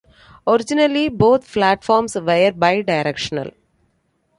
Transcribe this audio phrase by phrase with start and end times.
[0.47, 3.51] Originally, both platforms were bi-directional.